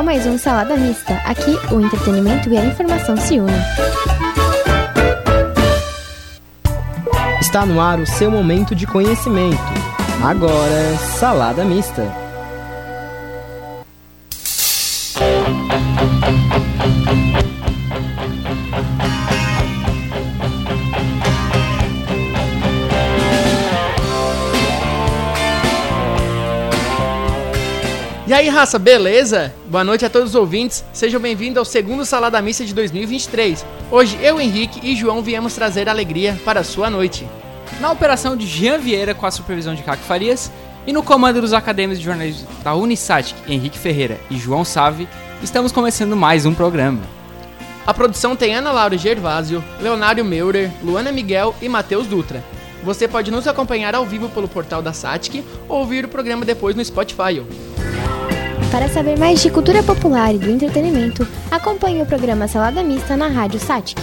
[0.00, 1.12] a mais um Salada Mista.
[1.26, 3.54] Aqui, o entretenimento e a informação se unem.
[7.38, 9.58] Está no ar o seu momento de conhecimento.
[10.24, 12.19] Agora, Salada Mista.
[28.30, 29.52] E aí, raça, beleza?
[29.66, 30.84] Boa noite a todos os ouvintes.
[30.92, 33.66] Sejam bem-vindos ao segundo Salada Missa de 2023.
[33.90, 37.28] Hoje eu, Henrique e João viemos trazer alegria para a sua noite.
[37.80, 40.48] Na operação de Jean Vieira com a supervisão de Caco Farias
[40.86, 45.08] e no comando dos acadêmicos de jornalismo da Unisatic, Henrique Ferreira e João Save,
[45.42, 47.00] estamos começando mais um programa.
[47.84, 52.44] A produção tem Ana Laura Gervásio, Leonardo Meurer, Luana Miguel e Matheus Dutra.
[52.84, 56.76] Você pode nos acompanhar ao vivo pelo portal da Satic ou ouvir o programa depois
[56.76, 57.42] no Spotify.
[58.70, 63.26] Para saber mais de cultura popular e do entretenimento, acompanhe o programa Salada Mista na
[63.26, 63.98] Rádio Satic.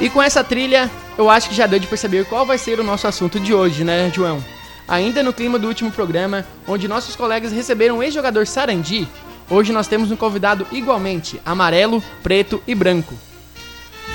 [0.00, 2.84] E com essa trilha, eu acho que já deu de perceber qual vai ser o
[2.84, 4.42] nosso assunto de hoje, né, João?
[4.86, 9.08] Ainda no clima do último programa, onde nossos colegas receberam o ex-jogador Sarandi,
[9.50, 13.14] hoje nós temos um convidado igualmente amarelo, preto e branco.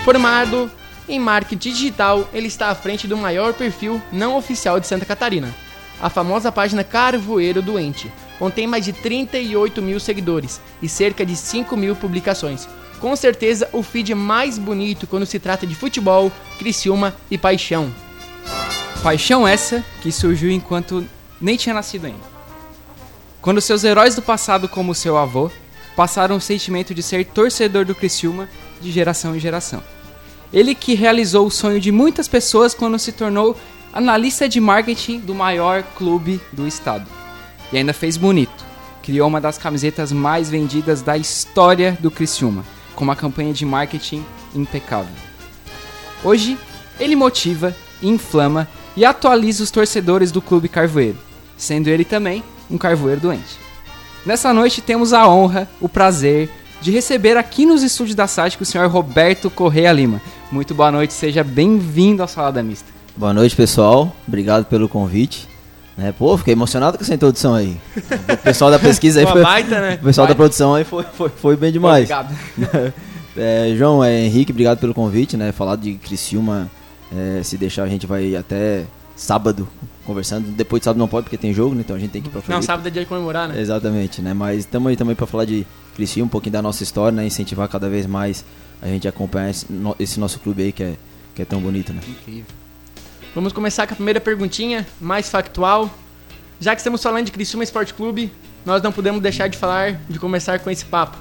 [0.04, 0.72] Formado
[1.08, 5.54] em marketing digital, ele está à frente do maior perfil não oficial de Santa Catarina,
[6.02, 8.12] a famosa página Carvoeiro Doente.
[8.40, 12.68] Contém mais de 38 mil seguidores e cerca de 5 mil publicações.
[13.00, 17.94] Com certeza, o feed mais bonito quando se trata de futebol, Criciúma e paixão.
[19.04, 21.06] Paixão essa que surgiu enquanto
[21.40, 22.32] nem tinha nascido ainda.
[23.42, 25.52] Quando seus heróis do passado, como seu avô,
[25.96, 28.48] passaram o sentimento de ser torcedor do Criciúma
[28.82, 29.82] de geração em geração.
[30.52, 33.56] Ele que realizou o sonho de muitas pessoas quando se tornou
[33.94, 37.08] analista de marketing do maior clube do estado.
[37.72, 38.66] E ainda fez bonito.
[39.02, 42.66] Criou uma das camisetas mais vendidas da história do Criciúma,
[42.96, 45.14] com uma campanha de marketing impecável.
[46.24, 46.58] Hoje,
[47.00, 51.18] ele motiva, inflama e atualiza os torcedores do Clube Carvoeiro,
[51.58, 53.60] sendo ele também um carvoeiro doente.
[54.26, 56.50] Nessa noite temos a honra, o prazer
[56.82, 60.20] de receber aqui nos estúdios da SATIC o senhor Roberto Correia Lima.
[60.52, 62.92] Muito boa noite, seja bem-vindo à Salada Mista.
[63.16, 64.14] Boa noite, pessoal.
[64.28, 65.48] Obrigado pelo convite.
[65.96, 67.78] Né, pô, fiquei emocionado com essa introdução aí.
[68.34, 69.44] O pessoal da pesquisa aí foi.
[69.44, 70.00] baita, né?
[70.02, 70.34] O pessoal Baita.
[70.34, 72.10] da produção aí foi, foi, foi bem demais.
[72.10, 72.36] Obrigado.
[73.38, 75.54] É, João, é, Henrique, obrigado pelo convite, né?
[75.54, 76.70] Falar de Criciúma,
[77.16, 78.84] é, se deixar a gente vai até
[79.16, 79.68] sábado
[80.06, 80.52] conversando.
[80.52, 81.80] Depois de sábado não pode porque tem jogo, né?
[81.80, 83.58] Então a gente tem que ir pra Não, sábado é dia de comemorar, né?
[83.58, 84.34] Exatamente, né?
[84.34, 85.66] Mas estamos aí também para falar de
[86.02, 87.26] Criciúma, um pouquinho da nossa história, né?
[87.26, 88.44] Incentivar cada vez mais
[88.82, 90.96] a gente a acompanhar esse, no- esse nosso clube aí que é,
[91.36, 92.02] que é tão bonito, né?
[92.08, 92.46] Incrível.
[93.36, 95.90] Vamos começar com a primeira perguntinha, mais factual.
[96.60, 98.32] Já que estamos falando de Criciúma Esporte Clube,
[98.66, 101.18] nós não podemos deixar de falar, de começar com esse papo.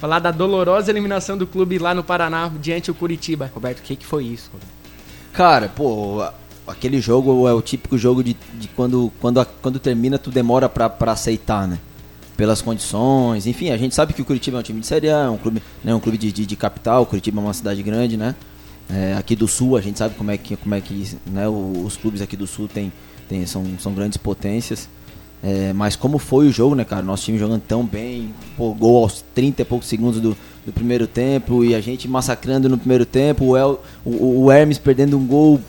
[0.00, 3.50] Falar da dolorosa eliminação do clube lá no Paraná, diante do Curitiba.
[3.54, 4.50] Roberto, o que, que foi isso?
[5.32, 6.24] Cara, pô,
[6.66, 10.88] aquele jogo é o típico jogo de, de quando, quando, quando termina, tu demora pra,
[10.90, 11.78] pra aceitar, né?
[12.36, 15.24] Pelas condições, enfim, a gente sabe que o Curitiba é um time de Série A,
[15.24, 18.16] é um clube, né, um clube de, de, de capital, Curitiba é uma cidade grande,
[18.16, 18.34] né?
[18.90, 21.96] É, aqui do Sul, a gente sabe como é que, como é que né, os
[21.96, 22.92] clubes aqui do Sul tem,
[23.28, 24.88] tem, são, são grandes potências.
[25.42, 27.02] É, mas como foi o jogo, né, cara?
[27.02, 31.06] Nosso time jogando tão bem, pô, gol aos 30 e poucos segundos do, do primeiro
[31.06, 35.26] tempo e a gente massacrando no primeiro tempo, o, El, o, o Hermes perdendo um
[35.26, 35.60] gol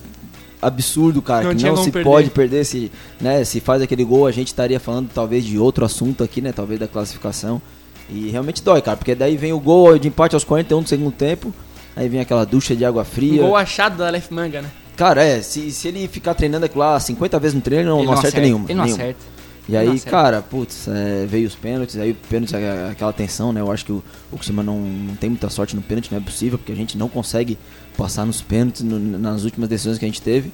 [0.66, 2.09] absurdo, cara, Não que não se perder.
[2.09, 2.91] pode perder se,
[3.22, 6.51] né, se faz aquele gol, a gente estaria falando talvez de outro assunto aqui, né,
[6.51, 7.62] talvez da classificação.
[8.09, 11.12] E realmente dói, cara, porque daí vem o gol de empate aos 41 do segundo
[11.12, 11.53] tempo,
[11.96, 13.41] aí vem aquela ducha de água Um fria.
[13.41, 14.69] gol achado da Aleph Manga, né?
[14.96, 18.13] Cara, é, se, se ele ficar treinando aquilo lá 50 vezes no treino, não, não
[18.13, 18.66] acerta, nenhuma.
[18.66, 19.03] Ele não nenhuma.
[19.03, 19.22] acerta.
[19.68, 20.09] E aí, acerta.
[20.09, 23.62] cara, putz, é, veio os pênaltis, aí o pênalti é aquela tensão, né?
[23.62, 26.22] Eu acho que o, o Criciúma não, não tem muita sorte no pênalti, não é
[26.22, 27.58] possível, porque a gente não consegue
[27.97, 30.52] passar nos pênaltis no- nas últimas decisões que a gente teve.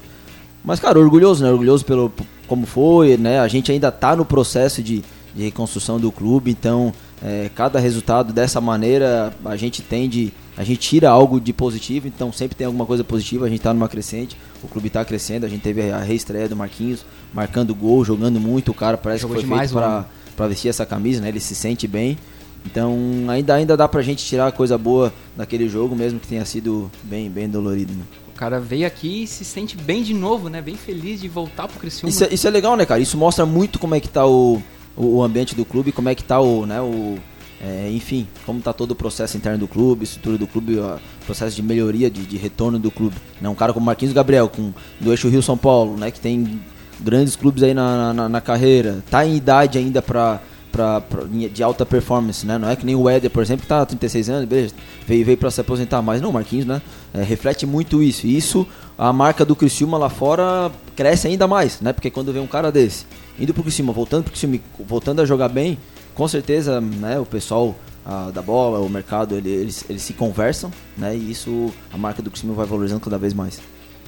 [0.64, 1.50] Mas, cara, orgulhoso, né?
[1.50, 2.12] Orgulhoso pelo
[2.46, 3.40] como foi, né?
[3.40, 5.02] A gente ainda tá no processo de,
[5.34, 6.92] de reconstrução do clube, então
[7.22, 12.30] é, cada resultado dessa maneira a gente tende, a gente tira algo de positivo, então
[12.32, 15.48] sempre tem alguma coisa positiva, a gente tá numa crescente, o clube tá crescendo, a
[15.48, 17.02] gente teve a reestreia do Marquinhos,
[17.32, 20.04] marcando gol, jogando muito, o cara parece Jogou que foi demais feito homem.
[20.36, 21.28] pra vestir essa camisa, né?
[21.28, 22.18] Ele se sente bem.
[22.66, 22.94] Então
[23.28, 27.30] ainda, ainda dá pra gente tirar coisa boa daquele jogo, mesmo que tenha sido bem,
[27.30, 27.92] bem dolorido.
[27.94, 28.02] Né?
[28.28, 30.60] O cara veio aqui e se sente bem de novo, né?
[30.60, 32.10] Bem feliz de voltar pro Criciúma.
[32.10, 33.00] Isso, é- isso é legal, né, cara?
[33.00, 34.60] Isso mostra muito como é que tá o,
[34.94, 37.16] o, o ambiente do clube, como é que tá o, né, o,
[37.62, 41.54] é, enfim, como está todo o processo interno do clube, estrutura do clube, o processo
[41.54, 43.16] de melhoria, de, de, retorno do clube.
[43.40, 43.48] Né?
[43.48, 46.10] Um cara como Marquinhos Gabriel, com, do eixo Rio-São Paulo, né?
[46.10, 46.60] que tem
[46.98, 50.40] grandes clubes aí na, na, na carreira, tá em idade ainda para
[50.70, 52.56] pra, pra, de alta performance, né?
[52.56, 54.74] Não é que nem o Éder, por exemplo, que tá 36 anos, beleza,
[55.06, 56.80] veio, veio para se aposentar, mas não, Marquinhos, né?
[57.12, 58.26] É, reflete muito isso.
[58.26, 58.66] E isso,
[58.96, 61.92] a marca do Criciúma lá fora cresce ainda mais, né?
[61.92, 63.04] Porque quando vem um cara desse,
[63.38, 65.76] indo pro Criciúma, voltando pro Criciúma, voltando a jogar bem,
[66.14, 67.74] com certeza, né, o pessoal
[68.04, 71.14] a, da bola, o mercado, ele, eles, eles se conversam, né?
[71.16, 73.60] E isso, a marca do Criciúma vai valorizando cada vez mais.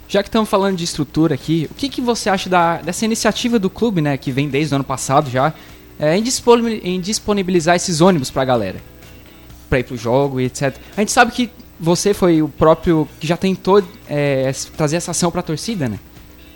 [0.09, 3.59] Já que estamos falando de estrutura aqui, o que, que você acha da, dessa iniciativa
[3.59, 5.55] do clube, né, que vem desde o ano passado já,
[5.99, 8.81] é, em, disponibilizar esses ônibus para a galera?
[9.71, 10.77] Para ir pro jogo e etc.
[10.97, 11.51] A gente sabe que
[11.81, 15.99] você foi o próprio que já tentou é, trazer essa ação para a torcida, né?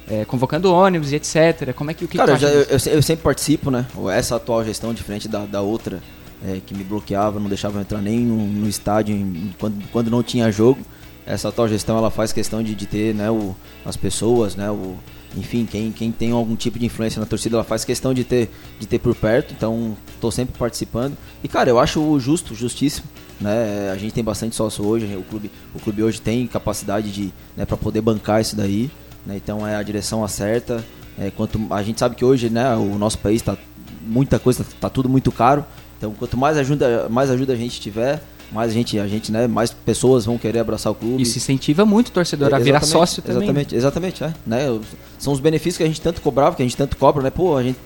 [0.09, 1.75] É, convocando ônibus e etc.
[1.75, 3.87] Como é que o que Cara, eu, já, eu, eu, sempre participo, né?
[4.13, 6.01] Essa atual gestão diferente da, da outra
[6.45, 10.23] é, que me bloqueava, não deixava entrar nem no, no estádio em, quando, quando não
[10.23, 10.81] tinha jogo.
[11.27, 14.97] Essa atual gestão ela faz questão de, de ter né, o, as pessoas, né, o,
[15.37, 18.49] enfim, quem, quem tem algum tipo de influência na torcida, ela faz questão de ter,
[18.79, 21.17] de ter por perto, então estou sempre participando.
[21.43, 23.07] E cara, eu acho justo, justíssimo.
[23.41, 23.91] Né?
[23.93, 27.67] A gente tem bastante sócio hoje, o clube, o clube hoje tem capacidade de né,
[27.67, 28.91] para poder bancar isso daí.
[29.27, 29.37] Né?
[29.37, 30.83] Então é a direção acerta.
[31.19, 33.57] É, quanto a gente sabe que hoje, né, o nosso país está
[34.03, 35.65] muita coisa, está tudo muito caro.
[35.99, 39.47] Então quanto mais ajuda, mais ajuda a gente tiver, mais a gente, a gente, né,
[39.47, 41.23] mais pessoas vão querer abraçar o clube.
[41.23, 43.43] Isso incentiva muito o torcedor a virar sócio também.
[43.43, 44.81] Exatamente, exatamente, é, né?
[45.19, 47.31] São os benefícios que a gente tanto cobrava, que a gente tanto cobra, né?
[47.31, 47.79] Pô, a gente,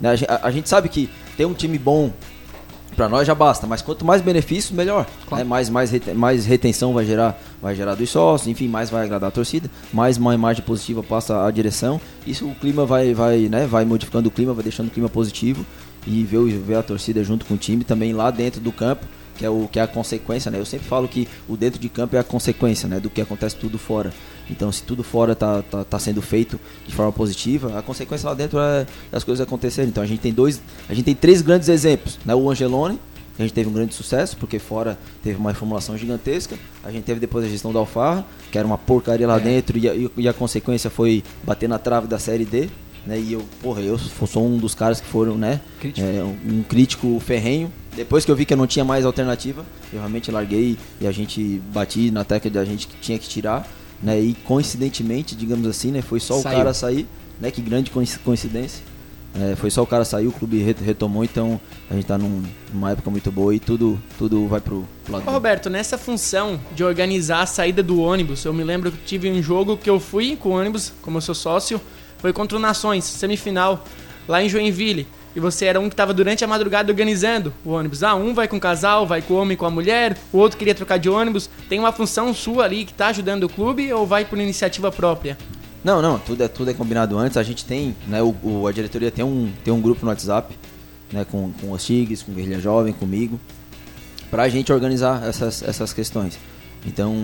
[0.00, 2.12] né, a, a, gente sabe que ter um time bom
[2.94, 5.06] para nós já basta, mas quanto mais benefícios, melhor.
[5.26, 5.44] Claro.
[5.44, 5.48] Né?
[5.48, 9.32] Mais, mais, mais retenção vai gerar, vai gerar dos sócios, enfim, mais vai agradar a
[9.32, 12.00] torcida, mais uma imagem positiva passa a direção.
[12.26, 15.64] Isso o clima vai, vai, né, vai modificando o clima, vai deixando o clima positivo
[16.06, 19.04] e ver, ver a torcida junto com o time também lá dentro do campo
[19.36, 20.58] que é o que é a consequência, né?
[20.58, 23.56] Eu sempre falo que o dentro de campo é a consequência, né, do que acontece
[23.56, 24.12] tudo fora.
[24.50, 28.34] Então, se tudo fora tá, tá, tá sendo feito de forma positiva, a consequência lá
[28.34, 29.88] dentro é as coisas acontecerem.
[29.88, 32.34] Então, a gente tem dois, a gente tem três grandes exemplos, né?
[32.34, 32.98] O Angelone,
[33.38, 36.56] a gente teve um grande sucesso, porque fora teve uma reformulação gigantesca.
[36.82, 39.40] A gente teve depois a gestão da Alfarra, que era uma porcaria lá é.
[39.40, 42.68] dentro, e a, e a consequência foi bater na trave da Série D.
[43.06, 45.60] Né, e eu, porra, eu sou um dos caras que foram, né?
[45.78, 46.06] Crítico.
[46.06, 49.98] É, um, crítico ferrenho depois que eu vi que eu não tinha mais alternativa, eu
[49.98, 53.68] realmente larguei e a gente bati na tecla de a gente que tinha que tirar,
[54.04, 54.20] né?
[54.20, 56.54] E coincidentemente, digamos assim, né, foi só Saiu.
[56.54, 57.08] o cara sair,
[57.40, 57.50] né?
[57.50, 57.90] Que grande
[58.22, 58.84] coincidência.
[59.36, 61.60] É, foi só o cara sair, o clube retomou, então
[61.90, 62.40] a gente tá num,
[62.72, 65.28] numa época muito boa e tudo, tudo vai pro, pro lado.
[65.28, 69.28] Ô, Roberto, nessa função de organizar a saída do ônibus, eu me lembro que tive
[69.28, 71.80] um jogo que eu fui com o ônibus, como eu sou sócio,
[72.18, 73.84] foi contra o Nações, semifinal,
[74.28, 75.04] lá em Joinville
[75.34, 78.02] e você era um que estava durante a madrugada organizando o ônibus.
[78.02, 80.56] Ah, um vai com o casal, vai com o homem com a mulher, o outro
[80.56, 81.50] queria trocar de ônibus.
[81.68, 85.36] Tem uma função sua ali que está ajudando o clube ou vai por iniciativa própria?
[85.82, 87.36] Não, não, tudo é, tudo é combinado antes.
[87.36, 90.56] A gente tem, né, o, o a diretoria tem um, tem um grupo no WhatsApp,
[91.12, 93.38] né, com, com os Tigres, com Guerrilha Jovem, comigo,
[94.30, 96.38] para a gente organizar essas, essas questões.
[96.86, 97.14] Então,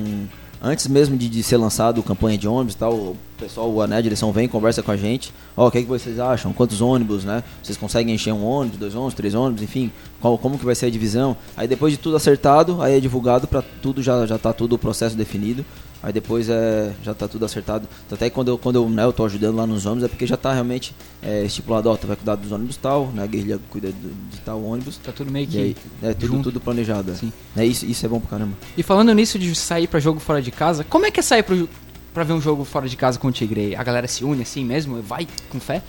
[0.60, 4.30] antes mesmo de, de ser lançado campanha de ônibus e tal, pessoal, né, a direção
[4.30, 5.32] vem, conversa com a gente.
[5.56, 6.52] Ó, oh, o que, é que vocês acham?
[6.52, 7.42] Quantos ônibus, né?
[7.62, 9.90] Vocês conseguem encher um ônibus, dois ônibus, três ônibus, enfim,
[10.20, 11.36] qual, como que vai ser a divisão?
[11.56, 14.78] Aí depois de tudo acertado, aí é divulgado para tudo, já, já tá tudo o
[14.78, 15.64] processo definido.
[16.02, 17.86] Aí depois é, já tá tudo acertado.
[18.10, 20.36] Até quando eu, quando eu, né, eu tô ajudando lá nos ônibus, é porque já
[20.36, 23.22] tá realmente é, estipulado, ó, tu vai cuidar dos ônibus tal, né?
[23.22, 24.96] A guerrilha cuida de tal ônibus.
[24.96, 25.58] Tá tudo meio que.
[25.58, 27.10] Aí, é tudo, tudo planejado.
[27.10, 27.14] É.
[27.14, 27.32] Sim.
[27.54, 28.56] É, isso, isso é bom pra caramba.
[28.78, 31.42] E falando nisso de sair para jogo fora de casa, como é que é sair
[31.42, 31.68] pro,
[32.12, 33.74] pra ver um jogo fora de casa com o Tigre?
[33.76, 35.00] A galera se une assim mesmo?
[35.02, 35.82] Vai com fé?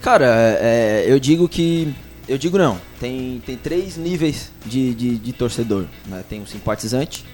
[0.00, 0.26] Cara,
[0.60, 1.94] é, eu digo que.
[2.28, 2.78] Eu digo não.
[3.00, 5.86] Tem, tem três níveis de, de, de torcedor.
[6.06, 6.24] Né?
[6.28, 7.24] Tem o simpatizante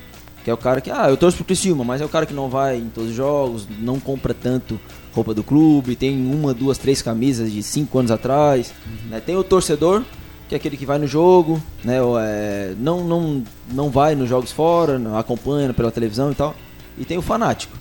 [0.48, 2.32] que é o cara que, ah, eu torço pro Criciúma, mas é o cara que
[2.32, 4.80] não vai em todos os jogos, não compra tanto
[5.12, 8.72] roupa do clube, tem uma, duas, três camisas de cinco anos atrás.
[8.86, 9.10] Uhum.
[9.10, 9.20] Né?
[9.20, 10.02] Tem o torcedor,
[10.48, 12.00] que é aquele que vai no jogo, né?
[12.00, 16.54] Ou, é, não, não, não vai nos jogos fora, acompanha pela televisão e tal.
[16.96, 17.76] E tem o fanático.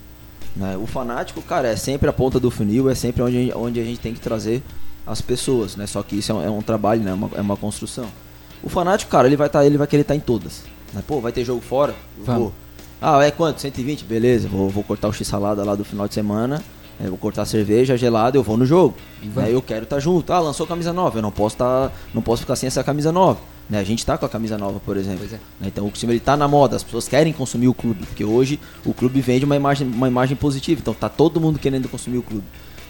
[0.57, 0.75] Né?
[0.75, 3.99] O fanático, cara, é sempre a ponta do funil, é sempre onde, onde a gente
[3.99, 4.63] tem que trazer
[5.05, 5.85] as pessoas, né?
[5.87, 7.11] Só que isso é um, é um trabalho, né?
[7.11, 8.07] É uma, é uma construção.
[8.63, 10.63] O fanático, cara, ele vai, tá, ele vai querer estar tá em todas.
[10.93, 11.03] Né?
[11.05, 11.95] Pô, vai ter jogo fora?
[12.17, 12.51] Vou.
[12.99, 13.61] Ah, é quanto?
[13.61, 14.03] 120?
[14.05, 16.63] Beleza, vou, vou cortar o x-salada lá do final de semana.
[16.99, 18.95] É, vou cortar a cerveja gelada, eu vou no jogo.
[19.35, 20.33] Aí eu quero estar tá junto.
[20.33, 23.39] Ah, lançou camisa nova, eu não posso tá, não posso ficar sem essa camisa nova.
[23.69, 23.79] Né?
[23.79, 25.25] A gente está com a camisa nova, por exemplo.
[25.25, 25.35] É.
[25.35, 25.39] Né?
[25.67, 28.59] Então o time ele tá na moda, as pessoas querem consumir o clube, porque hoje
[28.85, 30.79] o clube vende uma imagem, uma imagem positiva.
[30.81, 32.45] Então tá todo mundo querendo consumir o clube.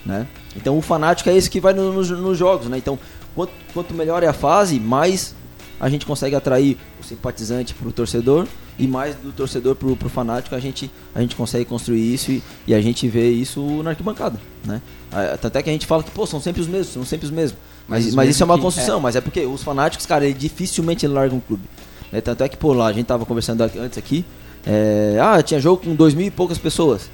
[0.05, 0.27] Né?
[0.55, 2.77] Então o fanático é esse que vai nos no, no jogos, né?
[2.77, 2.97] Então
[3.35, 5.35] quanto, quanto melhor é a fase, mais
[5.79, 8.47] a gente consegue atrair o simpatizante pro torcedor
[8.79, 12.43] e mais do torcedor pro, pro fanático, a gente, a gente consegue construir isso e,
[12.67, 14.81] e a gente vê isso na arquibancada, né?
[15.11, 17.25] Ah, Tanto é que a gente fala que, pô, são sempre os mesmos, são sempre
[17.25, 17.59] os mesmos.
[17.87, 21.07] Mas, Mas isso é uma que- construção, mas é porque os fanáticos, cara, ele dificilmente
[21.07, 21.63] largam um clube.
[22.11, 22.19] Né?
[22.21, 24.25] Tanto é que, pô, lá, a gente tava conversando aqui- antes aqui,
[24.65, 27.09] é, ah, tinha jogo com dois mil e poucas pessoas.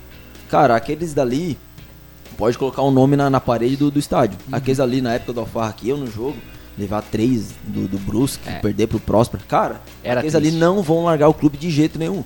[0.50, 1.58] Cara, aqueles dali,
[2.38, 4.38] pode colocar um nome na, na parede do, do estádio.
[4.48, 4.56] Uhum.
[4.56, 6.36] Aqueles ali, na época do Alfarra aqui, eu no jogo,
[6.78, 8.54] levar três do, do Brusque, É.
[8.60, 9.44] perder pro Próspero.
[9.48, 10.60] Cara, Era aqueles ali triste.
[10.60, 12.24] não vão largar o clube de jeito nenhum.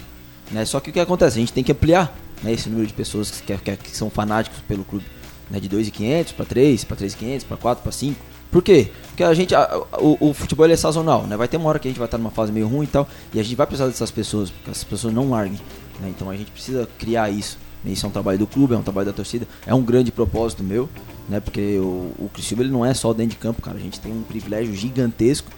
[0.51, 0.63] Né?
[0.63, 1.37] Só que o que acontece?
[1.37, 4.59] A gente tem que ampliar né, esse número de pessoas que, que, que são fanáticos
[4.65, 5.05] pelo clube.
[5.51, 5.59] Né?
[5.59, 8.17] De 2.500 para 3, para 3.500, para 4, para 5.
[8.51, 8.89] Por quê?
[9.07, 11.35] Porque a gente, a- o, o futebol é sazonal, né?
[11.35, 13.07] Vai ter uma hora que a gente vai estar numa fase meio ruim e tal,
[13.33, 15.59] e a gente vai precisar dessas pessoas, porque essas pessoas não larguem.
[15.99, 16.09] né?
[16.09, 17.57] Então a gente precisa criar isso.
[17.83, 17.91] né?
[17.91, 20.63] Isso é um trabalho do clube, é um trabalho da torcida, é um grande propósito
[20.63, 20.87] meu,
[21.27, 21.39] né?
[21.39, 23.77] Porque o, o Criciúma ele não é só dentro de campo, cara.
[23.77, 25.51] A gente tem um privilégio gigantesco,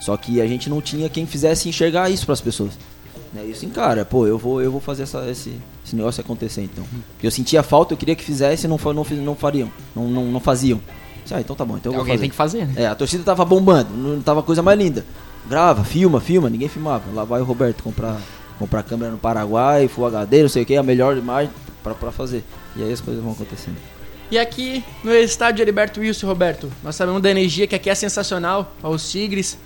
[0.00, 2.72] só que a gente não tinha quem fizesse enxergar isso para as pessoas.
[3.32, 3.46] Né?
[3.48, 6.84] E assim, cara, pô, eu vou, eu vou fazer essa, esse, esse negócio acontecer então.
[7.22, 10.80] Eu sentia falta, eu queria que fizesse não, não, não fariam, não, não, não faziam.
[11.24, 12.74] Disse, Ah, então tá bom, então eu Alguém tem que fazer, né?
[12.76, 15.04] É, a torcida tava bombando, não tava coisa mais linda.
[15.46, 17.04] Grava, filma, filma, ninguém filmava.
[17.12, 18.18] Lá vai o Roberto comprar,
[18.58, 21.50] comprar câmera no Paraguai, Full HD, não sei o que, a melhor imagem
[21.82, 22.44] pra, pra fazer.
[22.76, 23.76] E aí as coisas vão acontecendo.
[24.30, 28.74] E aqui no estádio Heriberto Wilson, Roberto, nós sabemos da energia que aqui é sensacional,
[28.82, 29.58] aos Tigres,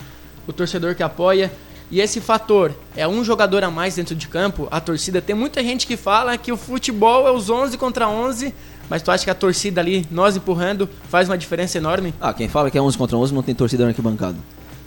[0.46, 1.50] o torcedor que apoia.
[1.90, 5.22] E esse fator é um jogador a mais dentro de campo, a torcida.
[5.22, 8.54] Tem muita gente que fala que o futebol é os 11 contra 11,
[8.88, 12.14] mas tu acha que a torcida ali, nós empurrando, faz uma diferença enorme?
[12.20, 14.36] Ah, quem fala que é 11 contra 11 não tem torcida na arquibancada.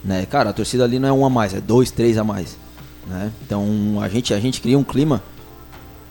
[0.04, 0.26] Né?
[0.26, 2.58] Cara, a torcida ali não é um a mais, é dois, três a mais.
[3.06, 3.32] Né?
[3.46, 5.22] Então a gente, a gente cria um clima.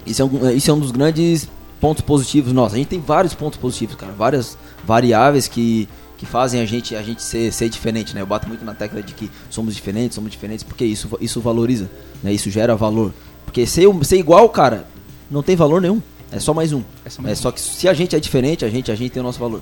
[0.06, 1.48] Isso é um, isso é um dos grandes
[1.80, 2.74] pontos positivos nossos.
[2.74, 4.12] A gente tem vários pontos positivos, cara.
[4.12, 8.14] Várias variáveis que, que fazem a gente, a gente ser, ser diferente.
[8.14, 8.20] Né?
[8.20, 11.90] Eu bato muito na tecla de que somos diferentes, somos diferentes, porque isso, isso valoriza.
[12.22, 12.32] Né?
[12.32, 13.12] Isso gera valor.
[13.44, 14.86] Porque ser, ser igual, cara,
[15.30, 16.00] não tem valor nenhum.
[16.32, 16.82] É só mais um.
[17.04, 19.10] É só mais É só que se a gente é diferente, a gente, a gente
[19.12, 19.60] tem o nosso valor.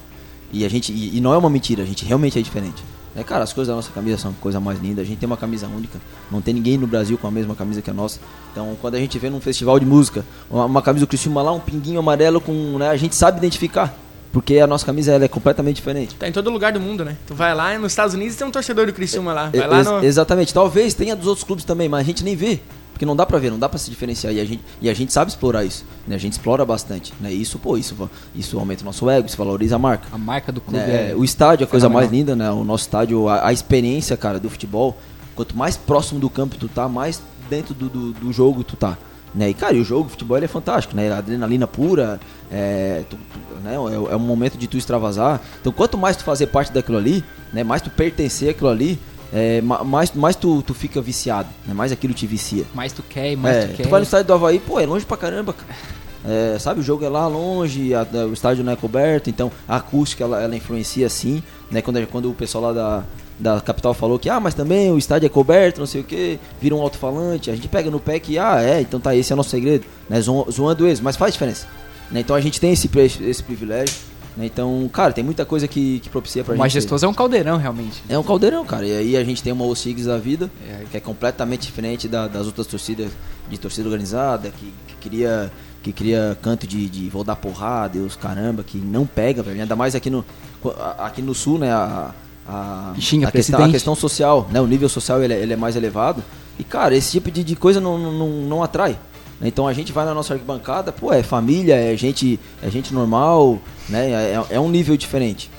[0.53, 2.83] E a gente e, e não é uma mentira, a gente realmente é diferente.
[3.17, 5.03] É, cara, as coisas da nossa camisa são coisa mais linda.
[5.03, 5.99] A gente tem uma camisa única.
[6.31, 8.21] Não tem ninguém no Brasil com a mesma camisa que a nossa.
[8.53, 11.51] Então, quando a gente vê num festival de música uma, uma camisa do Criciúma lá,
[11.51, 13.93] um pinguinho amarelo com, né, a gente sabe identificar,
[14.33, 16.15] porque a nossa camisa ela é completamente diferente.
[16.15, 17.17] Tá em todo lugar do mundo, né?
[17.27, 19.51] Tu vai lá nos Estados Unidos tem um torcedor do Criciúma lá.
[19.51, 20.05] Vai E- lá no...
[20.05, 20.55] Exatamente.
[20.55, 22.61] Talvez tenha dos outros clubes também, mas a gente nem vê.
[22.99, 24.33] Porque não dá pra ver, não dá pra se diferenciar.
[24.35, 25.85] E a gente, e a gente sabe explorar isso.
[26.05, 26.17] Né?
[26.17, 27.15] A gente explora bastante.
[27.21, 27.33] Né?
[27.33, 30.09] E isso, pô, isso, isso aumenta o nosso ego, isso valoriza a marca.
[30.11, 31.13] A marca do clube né?
[31.13, 31.15] é...
[31.15, 32.51] O estádio é a coisa mais linda, né?
[32.51, 34.99] O nosso estádio, a, a experiência, cara, do futebol.
[35.37, 38.99] Quanto mais próximo do campo tu tá, mais dentro do, do, do jogo tu tá.
[39.33, 39.51] Né?
[39.51, 41.13] E, cara, e o jogo, o futebol, ele é fantástico, né?
[41.13, 42.19] Adrenalina pura,
[42.51, 43.75] é, tu- tu- né?
[43.75, 45.41] é, é um momento de tu extravasar.
[45.61, 47.63] Então, quanto mais tu fazer parte daquilo ali, né?
[47.63, 48.99] mais tu pertencer àquilo ali,
[49.33, 51.75] é, ma- mais, mais tu, tu fica viciado, né?
[51.75, 52.65] mais aquilo te vicia.
[52.75, 53.89] Mais tu quer, mais É, tu tu, quer.
[53.89, 55.75] vai no estádio do Havaí, pô, é longe pra caramba, cara.
[56.25, 59.51] É, sabe, o jogo é lá longe, a- a- o estádio não é coberto, então
[59.69, 61.81] a acústica ela, ela influencia sim, né?
[61.81, 63.05] Quando, quando o pessoal lá da,
[63.39, 66.39] da capital falou que, ah, mas também o estádio é coberto, não sei o que,
[66.61, 69.35] vira um alto-falante, a gente pega no pé que, ah, é, então tá, esse é
[69.35, 70.21] o nosso segredo, né?
[70.21, 71.67] Zo- Zoando eles, mas faz diferença.
[72.11, 72.21] Né?
[72.21, 72.91] Então a gente tem esse,
[73.23, 73.95] esse privilégio,
[74.39, 74.47] né?
[74.47, 76.61] Então, cara, tem muita coisa que, que propicia pra O gente.
[76.63, 78.03] majestoso é um caldeirão, realmente.
[78.09, 78.87] É um caldeirão, cara.
[78.87, 80.85] E aí a gente tem uma OSIGS da vida, É.
[80.91, 83.11] que é completamente diferente da- das outras torcidas,
[83.51, 85.51] de torcida organizada, que, que queria
[85.83, 89.61] que cria canto de, de vou dar porrada e os caramba, que não pega, velho.
[89.61, 90.25] Ainda mais aqui no,
[90.99, 91.73] aqui no sul, né?
[91.73, 92.13] A,
[92.49, 94.61] a, xinga a, questão, a questão social, né?
[94.61, 96.23] O nível social ele, é- ele é mais elevado.
[96.59, 98.99] E, cara, esse tipo de, de coisa não, não, não atrai.
[99.41, 103.61] Então a gente vai na nossa arquibancada, pô, é família, é gente, é gente normal,
[103.89, 104.11] né?
[104.11, 105.51] É, é um nível diferente.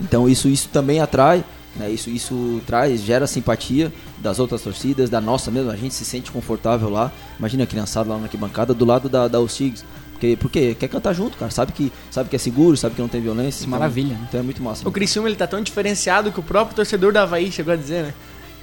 [0.00, 1.44] Então isso, isso também atrai,
[1.76, 1.90] né?
[1.90, 6.30] Isso, isso traz, gera simpatia das outras torcidas, da nossa mesmo, a gente se sente
[6.30, 7.12] confortável lá.
[7.38, 9.84] Imagina a criançada lá na arquibancada do lado da, da Ostigs.
[10.12, 11.50] Porque, porque quer cantar junto, cara.
[11.50, 13.64] Sabe que, sabe que é seguro, sabe que não tem violência.
[13.64, 14.26] É maravilha, né?
[14.28, 14.88] Então é muito massa.
[14.88, 18.04] O Criciúma ele tá tão diferenciado que o próprio torcedor da Havaí chegou a dizer,
[18.04, 18.14] né?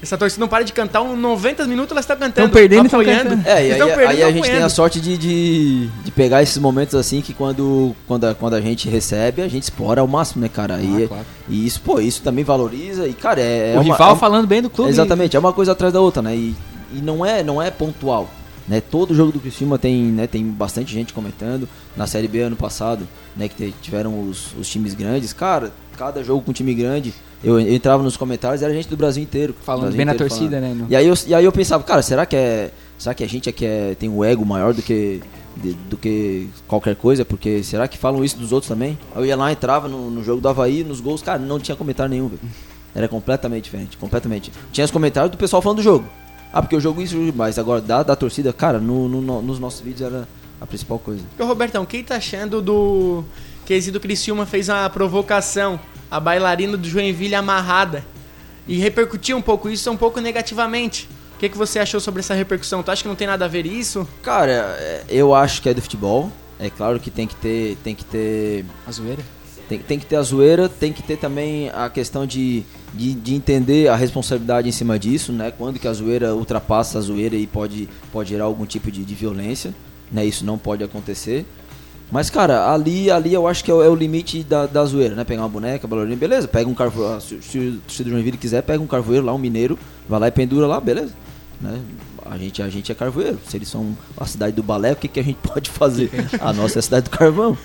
[0.01, 2.47] Essa torcida não para de cantar, uns 90 minutos ela está cantando.
[2.47, 3.29] Tão perdendo e apoiando.
[3.29, 3.47] cantando.
[3.47, 6.41] É, e aí, perdendo aí e a gente tem a sorte de, de, de pegar
[6.41, 10.07] esses momentos assim que quando, quando, a, quando a gente recebe, a gente explora ao
[10.07, 10.81] máximo, né, cara?
[10.81, 11.25] e, Ah, claro.
[11.47, 13.07] e isso, pô, isso também valoriza.
[13.07, 13.73] E, cara, é.
[13.73, 14.89] é o uma- rival é um- falando bem do clube.
[14.89, 16.35] Exatamente, é uma coisa atrás da outra, né?
[16.35, 16.55] E,
[16.93, 18.27] e não, é, não é pontual.
[18.67, 18.81] Né?
[18.81, 21.67] Todo jogo do Criciúma tem, né, tem bastante gente comentando.
[21.95, 25.33] Na Série B ano passado, né, que tiveram os, os times grandes.
[25.33, 29.21] Cara, cada jogo com time grande, eu, eu entrava nos comentários, era gente do Brasil
[29.23, 29.55] inteiro.
[29.63, 31.83] Falando Brasil bem na inteiro torcida, né, no- E aí, eu, e aí eu pensava,
[31.83, 32.71] cara, será que é.
[32.97, 35.21] Será que a gente é que é, tem um ego maior do que,
[35.57, 37.25] de- do que qualquer coisa?
[37.25, 38.95] Porque será que falam isso dos outros também?
[39.15, 41.75] Aí eu ia lá, entrava no, no jogo do Havaí, nos gols, cara, não tinha
[41.75, 42.41] comentário nenhum, velho.
[42.93, 44.51] Era completamente diferente, completamente.
[44.71, 46.05] Tinha os comentários do pessoal falando do jogo.
[46.53, 49.79] Ah, porque o jogo isso, mas agora da, da torcida, cara, no, no- nos nossos
[49.81, 50.27] vídeos era
[50.59, 51.23] a principal coisa.
[51.39, 53.23] Ô, Robertão, quem tá achando do
[53.65, 55.79] que esse do Criciúma fez uma provocação,
[56.11, 58.05] a bailarina do Joinville amarrada,
[58.67, 61.09] e repercutiu um pouco isso um pouco negativamente?
[61.35, 62.83] O que, que você achou sobre essa repercussão?
[62.83, 64.07] Tu acha que não tem nada a ver isso?
[64.21, 66.31] Cara, é, eu acho que é do futebol.
[66.59, 69.23] É claro que tem que ter, tem que ter A zoeira?
[69.67, 72.63] Tem, tem que ter a zoeira, tem que ter também a questão de,
[72.93, 75.49] de, de entender a responsabilidade em cima disso, né?
[75.49, 79.15] Quando que a zoeira ultrapassa a zoeira e pode, pode gerar algum tipo de, de
[79.15, 79.73] violência,
[80.11, 80.23] né?
[80.25, 81.45] Isso não pode acontecer.
[82.11, 85.15] Mas, cara, ali, ali eu acho que é o, é o limite da, da zoeira,
[85.15, 85.23] né?
[85.23, 88.61] Pegar uma boneca, bailarina, beleza, pega um carvoeiro, se, se o torcedor do Joinville quiser,
[88.63, 91.13] pega um carvoeiro lá, um mineiro, vai lá e pendura lá, beleza.
[91.61, 91.79] Né?
[92.25, 93.39] A, gente, a gente é carvoeiro.
[93.47, 96.09] Se eles são a cidade do balé, o que, que a gente pode fazer?
[96.39, 97.57] A nossa é a cidade do carvão.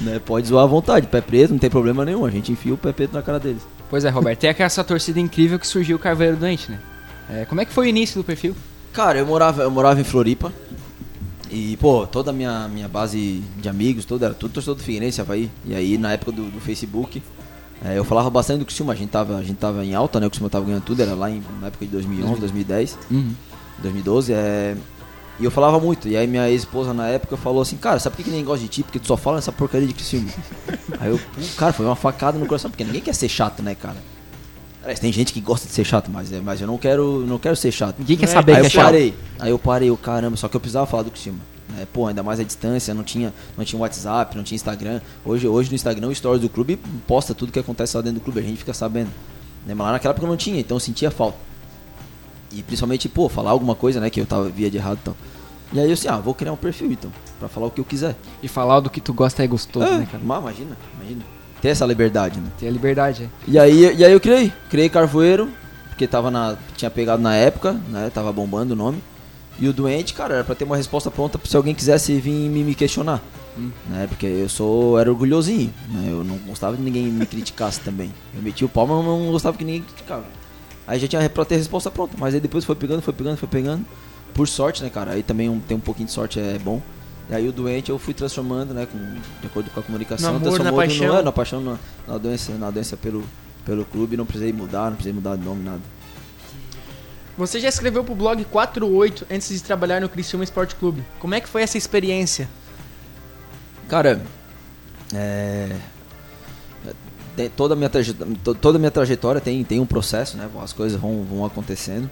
[0.00, 0.20] né?
[0.24, 2.24] Pode zoar à vontade, pé preto, não tem problema nenhum.
[2.24, 3.62] A gente enfia o pé preto na cara deles.
[3.90, 4.40] Pois é, Roberto.
[4.40, 6.78] Tem aquela essa torcida incrível que surgiu o Carveiro Doente, né?
[7.30, 8.56] É, como é que foi o início do perfil?
[8.92, 10.52] Cara, eu morava, eu morava em Floripa.
[11.54, 15.20] E, pô, toda a minha, minha base de amigos, toda, era tudo torcedor do Figueirense,
[15.20, 15.48] Havaí.
[15.64, 17.22] E aí, na época do, do Facebook,
[17.84, 18.92] é, eu falava bastante do Criciúma.
[18.92, 20.26] A gente tava, a gente tava em alta, né?
[20.26, 23.32] O Criciúma tava ganhando tudo, era lá em, na época de 2011, 2010, Uhum.
[23.78, 24.32] 2012.
[24.32, 24.76] É,
[25.38, 26.08] e eu falava muito.
[26.08, 28.62] E aí, minha ex-esposa, na época, falou assim: Cara, sabe por que que ninguém gosta
[28.62, 28.82] de ti?
[28.82, 30.28] Porque tu só fala nessa porcaria de Criciúma.
[30.98, 31.20] aí eu,
[31.56, 33.96] cara, foi uma facada no coração, porque ninguém quer ser chato, né, cara?
[34.84, 37.38] Aliás, tem gente que gosta de ser chato, mas, é, mas eu não quero, não
[37.38, 37.96] quero ser chato.
[37.98, 38.84] Ninguém quer é saber aí que eu é chato.
[38.84, 39.14] parei.
[39.40, 41.38] Aí eu parei, eu caramba, só que eu precisava falar do Criciúma.
[41.70, 41.86] Né?
[41.90, 45.00] Pô, ainda mais a distância, não tinha, não tinha WhatsApp, não tinha Instagram.
[45.24, 48.22] Hoje, hoje no Instagram, o stories do clube posta tudo que acontece lá dentro do
[48.22, 49.10] clube, a gente fica sabendo.
[49.66, 49.72] Né?
[49.74, 51.38] Mas lá naquela época não tinha, então eu sentia falta.
[52.52, 55.16] E principalmente, pô, falar alguma coisa, né, que eu tava via de errado e tal.
[55.72, 57.10] E aí eu assim, ah, vou criar um perfil então,
[57.40, 58.14] pra falar o que eu quiser.
[58.42, 60.22] E falar do que tu gosta é gostoso, É, né, cara?
[60.22, 61.24] mas imagina, imagina.
[61.64, 62.48] Ter essa liberdade, né?
[62.58, 63.28] Ter a liberdade, é.
[63.48, 65.48] E aí, e aí eu criei, criei Carvoeiro,
[65.88, 68.10] porque tava na, tinha pegado na época, né?
[68.12, 69.02] Tava bombando o nome.
[69.58, 72.62] E o doente, cara, era pra ter uma resposta pronta se alguém quisesse vir me,
[72.62, 73.22] me questionar.
[73.88, 74.06] Né?
[74.06, 76.08] Porque eu sou, era orgulhosinho, né?
[76.10, 78.12] Eu não gostava de ninguém me criticasse também.
[78.36, 80.24] Eu metia o pau, mas não gostava que ninguém criticava.
[80.86, 83.48] Aí já tinha pra ter resposta pronta, mas aí depois foi pegando, foi pegando, foi
[83.48, 83.86] pegando.
[84.34, 85.12] Por sorte, né, cara?
[85.12, 86.82] Aí também um, tem um pouquinho de sorte, é bom.
[87.30, 88.98] E aí o doente eu fui transformando, né, com,
[89.40, 91.18] de acordo com a comunicação, No amor, na transformou no- paixão.
[91.18, 93.24] é, na paixão, na, na doença, na doença pelo,
[93.64, 95.80] pelo clube, não precisei mudar, não precisei mudar de nome, nada.
[97.38, 101.02] Você já escreveu pro blog 48 antes de trabalhar no Criciúma Esporte Clube.
[101.18, 102.48] Como é que foi essa experiência?
[103.88, 104.22] Cara,
[105.12, 105.74] é,
[107.36, 110.48] tem- toda a minha trajetória, toda a minha trajetória tem, tem um processo, né?
[110.62, 112.08] As coisas vão, vão acontecendo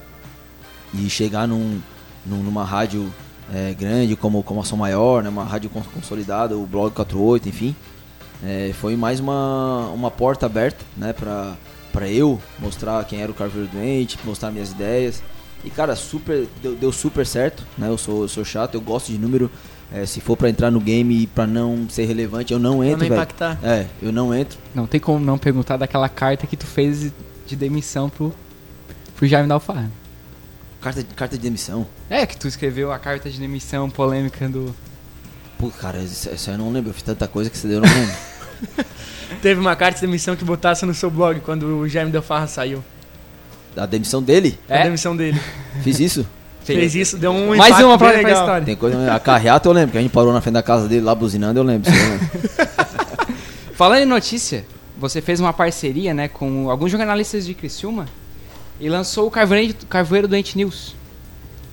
[0.95, 1.81] e chegar num,
[2.27, 3.13] num- numa rádio
[3.53, 5.29] é, grande como como a Som Maior, né?
[5.29, 7.75] Uma rádio cons- consolidada, o blog 48, enfim,
[8.45, 11.13] é, foi mais uma, uma porta aberta, né?
[11.13, 11.55] Pra,
[11.93, 15.23] pra eu mostrar quem era o Carveiro Doente, mostrar minhas ideias.
[15.65, 17.89] E cara, super deu, deu super certo, né?
[17.89, 19.51] Eu sou, eu sou chato, eu gosto de número.
[19.95, 22.87] É, se for pra entrar no game e pra não ser relevante, eu não Pra
[22.87, 23.15] entro, não velho.
[23.15, 23.59] impactar.
[23.63, 24.59] É, eu não entro.
[24.75, 27.13] Não tem como não perguntar daquela carta que tu fez
[27.47, 28.33] de demissão pro,
[29.15, 29.91] pro Jaime Dalfarra.
[30.83, 31.87] Carta, carta de demissão.
[32.11, 34.75] É, que tu escreveu a carta de demissão polêmica do.
[35.59, 36.91] Pô, cara, isso, isso aí eu não lembro.
[36.91, 38.15] Eu fiz tanta coisa que você deu, eu não lembro.
[39.41, 42.83] Teve uma carta de demissão que botasse no seu blog quando o Jaime Delfarra saiu.
[43.77, 44.59] A demissão dele?
[44.69, 44.83] A É?
[44.85, 45.41] demissão dele.
[45.83, 46.27] Fiz isso?
[46.65, 48.43] Fez isso, deu um Mais uma pra, bem pra legal.
[48.43, 48.65] história.
[48.67, 49.15] Tem coisa.
[49.15, 51.59] A carreata eu lembro, que a gente parou na frente da casa dele lá buzinando,
[51.59, 51.91] eu lembro.
[51.91, 52.31] isso eu lembro.
[53.75, 54.65] Falando em notícia,
[54.97, 58.07] você fez uma parceria, né, com alguns jornalistas de Criciúma
[58.83, 60.95] e lançou o Carvoeiro, Carvoeiro Doente News.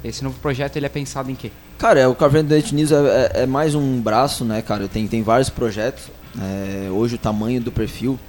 [0.03, 1.51] Esse novo projeto ele é pensado em quê?
[1.77, 2.95] Cara, é, o Carvendo Date News é,
[3.35, 4.87] é- é mais um braço, né, cara?
[4.87, 6.03] Tem, tem vários projetos.
[6.39, 8.19] É, hoje o tamanho do perfil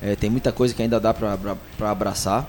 [0.00, 2.48] é, tem muita coisa que ainda dá pra, pra, pra abraçar.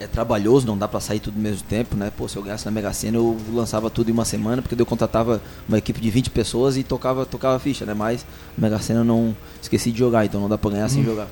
[0.00, 2.12] É trabalhoso, não dá pra sair tudo ao mesmo tempo, né?
[2.16, 4.86] Pô, se eu ganhasse na Mega Sena, eu lançava tudo em uma semana, porque eu
[4.86, 7.94] contratava uma equipe de 20 pessoas e tocava, tocava ficha, né?
[7.94, 8.24] Mas
[8.56, 11.26] a Mega Sena eu não esqueci de jogar, então não dá pra ganhar sem jogar.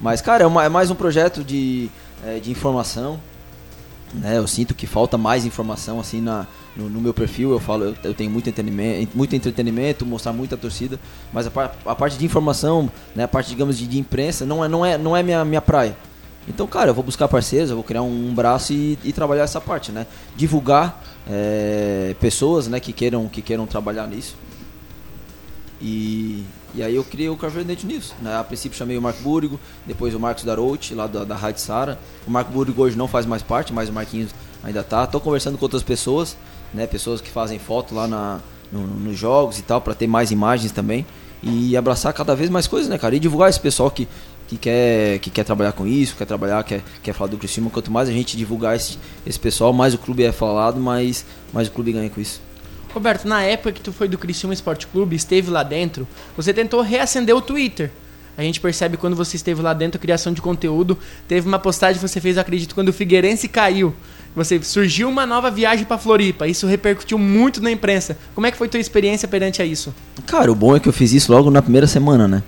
[0.00, 1.90] Mas, cara, é, uma- é mais um projeto de,
[2.24, 3.20] é, de informação,
[4.14, 4.38] né?
[4.38, 7.50] Eu sinto que falta mais informação assim na, no, no meu perfil.
[7.50, 10.98] Eu falo, eu, eu tenho muito entretenimento, muito entretenimento, mostrar muita torcida,
[11.32, 11.50] mas a,
[11.86, 14.98] a parte de informação, né, a parte digamos de, de imprensa não é não é
[14.98, 15.96] não é minha minha praia.
[16.46, 19.60] Então, cara, eu vou buscar parceiros, eu vou criar um, braço e, e trabalhar essa
[19.60, 20.06] parte, né?
[20.34, 24.34] Divulgar é, pessoas, né, que queiram que queiram trabalhar nisso.
[25.80, 28.12] E, e aí eu criei o Carveiro Dente News.
[28.22, 28.36] Né?
[28.36, 31.98] A princípio chamei o Marco Búrigo, depois o Marcos Darout, lá da, da Rádio Sara.
[32.26, 34.30] O Marco Búrigo hoje não faz mais parte, mas o Marquinhos
[34.62, 35.06] ainda tá.
[35.06, 36.36] Tô conversando com outras pessoas,
[36.74, 36.86] né?
[36.86, 40.70] Pessoas que fazem foto lá na, no- nos jogos e tal, para ter mais imagens
[40.72, 41.06] também.
[41.42, 43.14] E abraçar cada vez mais coisas, né, cara?
[43.14, 44.08] E divulgar esse pessoal que,
[44.48, 47.70] que quer, que quer trabalhar com isso, quer trabalhar, quer, quer falar do Criciúma.
[47.70, 51.68] Quanto mais a gente divulgar esse, esse pessoal, mais o clube é falado, mais, mais
[51.68, 52.40] o clube ganha com isso.
[52.98, 56.06] Roberto, na época que tu foi do Criciúma Esporte Clube, esteve lá dentro,
[56.36, 57.92] você tentou reacender o Twitter.
[58.36, 60.98] A gente percebe quando você esteve lá dentro, criação de conteúdo.
[61.26, 63.94] Teve uma postagem que você fez, eu acredito, quando o Figueirense caiu.
[64.34, 66.46] Você surgiu uma nova viagem para Floripa.
[66.46, 68.16] Isso repercutiu muito na imprensa.
[68.34, 69.92] Como é que foi tua experiência perante a isso?
[70.26, 72.42] Cara, o bom é que eu fiz isso logo na primeira semana, né?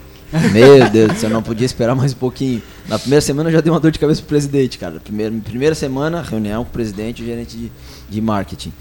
[0.52, 2.62] Meu Deus céu, não podia esperar mais um pouquinho.
[2.88, 5.00] Na primeira semana eu já dei uma dor de cabeça pro presidente, cara.
[5.00, 7.72] Primeira, primeira semana, reunião com o presidente e o gerente de,
[8.08, 8.72] de marketing.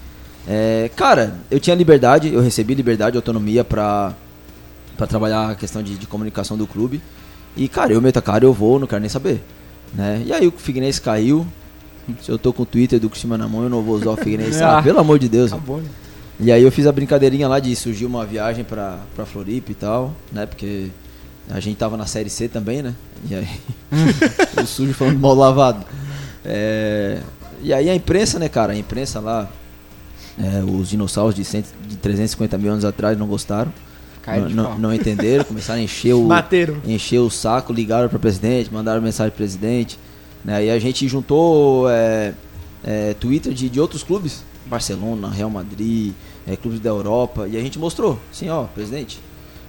[0.48, 4.14] É, cara, eu tinha liberdade, eu recebi liberdade, autonomia pra,
[4.96, 7.00] pra trabalhar a questão de, de comunicação do clube.
[7.56, 9.42] E, cara, eu meto a cara, eu vou, não quero nem saber.
[9.92, 10.22] Né?
[10.24, 11.46] E aí o Figueirense caiu.
[12.22, 14.16] Se eu tô com o Twitter do Cristina na mão, eu não vou usar o
[14.16, 14.62] Figueirense.
[14.64, 15.52] Ah, pelo amor de Deus.
[15.52, 15.88] Acabou, né?
[16.42, 19.74] E aí eu fiz a brincadeirinha lá de surgir uma viagem pra, pra Floripa e
[19.74, 20.46] tal, né?
[20.46, 20.88] Porque
[21.50, 22.94] a gente tava na Série C também, né?
[23.28, 23.48] E aí
[24.62, 25.84] o sujo falando mal lavado.
[26.44, 27.20] É,
[27.62, 28.72] e aí a imprensa, né, cara?
[28.72, 29.50] A imprensa lá,
[30.42, 33.72] é, os dinossauros de, cento, de 350 mil anos atrás não gostaram.
[34.50, 36.76] Não, não, entenderam, começaram a encher o, Bateram.
[36.86, 39.98] encher o saco, ligaram para o presidente, mandaram mensagem pro presidente.
[40.44, 40.66] Né?
[40.66, 42.34] E a gente juntou é,
[42.84, 46.12] é, Twitter de, de outros clubes, Barcelona, Real Madrid,
[46.46, 49.20] é, clubes da Europa, e a gente mostrou, assim, ó, presidente,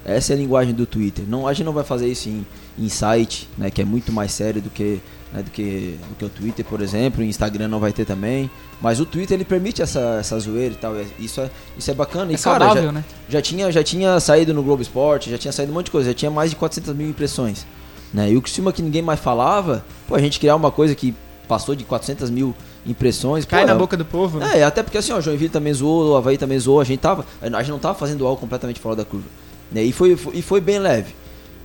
[0.05, 1.25] essa é a linguagem do Twitter.
[1.27, 2.45] Não, a gente não vai fazer isso em,
[2.77, 4.99] em site, né, que é muito mais sério do que,
[5.33, 7.21] né, do, que, do que o Twitter, por exemplo.
[7.21, 8.49] O Instagram não vai ter também.
[8.81, 10.95] Mas o Twitter ele permite essa, essa zoeira e tal.
[10.95, 12.31] é- Isso é, isso é bacana.
[12.31, 13.03] É e, cara, saudável, já, né?
[13.29, 16.09] já tinha, já tinha saído no Globo Esporte, já tinha saído um monte de coisa,
[16.09, 17.65] já tinha mais de 400 mil impressões.
[18.13, 18.31] Né?
[18.31, 21.13] E o Criciúma que ninguém mais falava, pô, a gente criar uma coisa que
[21.47, 23.45] passou de 400 mil impressões.
[23.45, 24.39] Cai pô, na é- boca do povo.
[24.39, 24.59] né?
[24.59, 26.99] É, até porque assim, ó, o Joinville também zoou, o Havaí também zoou, a gente
[26.99, 27.25] tava.
[27.41, 29.27] A gente não tava fazendo algo completamente fora da curva.
[29.71, 29.83] Né?
[29.83, 31.13] E, foi, foi- e foi bem leve.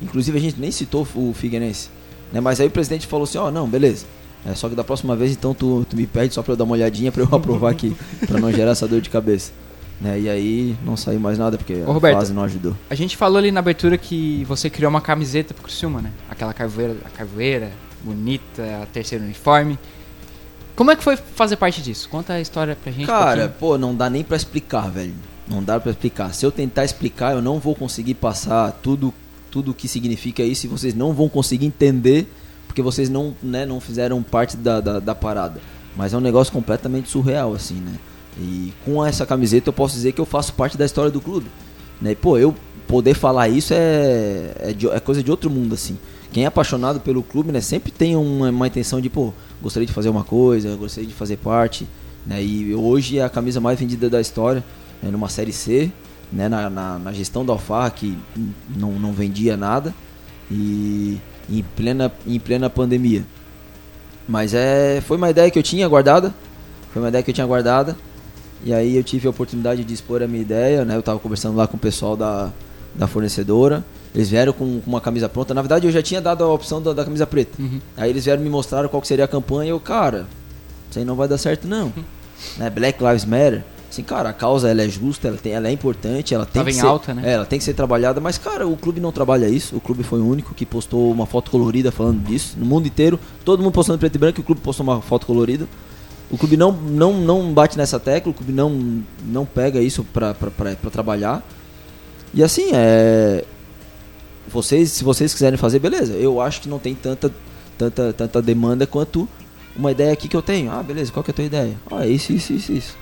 [0.03, 1.89] Inclusive a gente nem citou o Figueirense.
[2.33, 2.41] Né?
[2.41, 4.05] Mas aí o presidente falou assim, ó, não, beleza.
[4.45, 6.65] É, só que da próxima vez então tu, tu me pede só pra eu dar
[6.65, 9.51] uma olhadinha pra eu aprovar aqui, pra não gerar essa dor de cabeça.
[10.01, 10.21] Né?
[10.21, 12.19] E aí não saiu mais nada, porque Ô, a Roberto.
[12.19, 12.77] fase não ajudou.
[12.91, 16.13] A gente falou ali na abertura que você criou uma camiseta pro Criciúma, né?
[16.31, 17.73] Aquela carvoeira, a carvoeira
[18.05, 19.79] bonita, a terceira uniforme.
[20.77, 22.07] Como é que foi fazer parte disso?
[22.11, 23.05] Conta a história pra gente.
[23.05, 23.59] um Cara, pouquinho.
[23.59, 25.15] pô, não dá nem pra explicar, velho.
[25.49, 26.33] Não dá pra explicar.
[26.35, 29.13] Se eu tentar explicar, eu não vou conseguir passar tudo
[29.51, 32.27] tudo o que significa isso e vocês não vão conseguir entender
[32.67, 35.61] porque vocês não, né, não fizeram parte da, da, da parada.
[35.97, 37.93] Mas é um negócio completamente surreal, assim, né?
[38.39, 41.47] E com essa camiseta eu posso dizer que eu faço parte da história do clube.
[42.03, 42.11] Né?
[42.11, 42.55] E, pô, eu
[42.87, 45.97] poder falar isso é, é, de- é coisa de outro mundo, assim.
[46.33, 49.33] Quem é apaixonado pelo clube, né, sempre tem uma, uma intenção de, pô,
[49.63, 51.89] gostaria de fazer uma coisa, gostaria de fazer parte.
[52.27, 52.45] Né?
[52.45, 54.63] E hoje é a camisa mais vendida da história,
[55.03, 55.91] né, numa Série C,
[56.33, 58.17] né, na, na, na gestão da Alfarra, que
[58.77, 59.95] não, não vendia nada,
[60.51, 63.25] e em plena, em plena pandemia.
[64.29, 66.35] Mas é, foi uma ideia que eu tinha guardada,
[66.93, 67.97] foi uma ideia que eu tinha guardada,
[68.65, 70.97] e aí eu tive a oportunidade de expor a minha ideia, né?
[70.97, 72.51] Eu tava conversando lá com o pessoal da,
[72.95, 73.85] da fornecedora.
[74.15, 75.53] Eles vieram com, com uma camisa pronta.
[75.53, 77.61] Na verdade, eu já tinha dado a opção da, da camisa preta.
[77.61, 77.81] Uhum.
[77.97, 80.27] Aí eles vieram me mostrar qual que seria a campanha e eu, cara,
[80.91, 81.93] isso aí não vai dar certo não.
[82.57, 82.71] né?
[82.71, 83.63] Black Lives Matter.
[83.89, 86.71] Assim, cara, a causa ela é justa, ela, tem, ela é importante, ela tem Tava
[86.71, 87.23] que em ser, alta, né?
[87.25, 89.77] é, ela tem que ser trabalhada, mas cara, o clube não trabalha isso.
[89.77, 92.57] O clube foi o único que postou uma foto colorida falando disso.
[92.59, 95.27] No mundo inteiro, todo mundo postando preto e branco, e o clube postou uma foto
[95.27, 95.67] colorida.
[96.31, 100.35] O clube não, não, não bate nessa tecla, o clube não, não pega isso pra
[100.91, 101.47] trabalhar.
[102.35, 103.45] E assim, é.
[104.49, 106.13] Vocês, se vocês quiserem fazer, beleza.
[106.15, 107.33] Eu acho que não tem tanta,
[107.79, 109.29] tanta, tanta demanda quanto
[109.77, 110.71] uma ideia aqui que eu tenho.
[110.71, 111.77] Ah, beleza, qual que é a tua ideia?
[111.91, 112.97] Ah, isso, isso, isso, isso.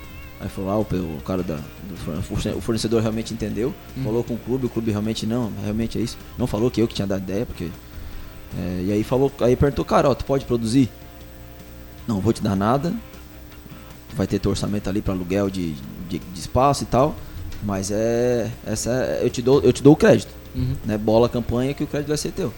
[0.44, 4.66] Aí falou, ah, o, cara da, do o fornecedor realmente entendeu, falou com o clube,
[4.66, 6.18] o clube realmente não, realmente é isso.
[6.36, 7.70] Não falou que eu que tinha dado ideia, porque.
[8.58, 10.90] é, e aí falou, aí perguntou, cara, ó, tu pode produzir?
[12.06, 12.92] Não vou te dar nada.
[14.12, 15.72] Vai ter teu orçamento ali para aluguel de,
[16.10, 17.16] de, de espaço e tal.
[17.62, 18.50] Mas é.
[18.66, 20.28] Essa é- eu te dou, eu te dou o crédito.
[20.54, 20.74] Uhum.
[20.84, 20.98] Né?
[20.98, 22.52] Bola a campanha que o crédito vai ser teu.